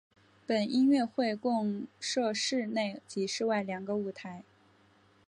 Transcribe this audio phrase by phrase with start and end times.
[0.47, 4.43] 本音乐会共设室内及室外两个舞台。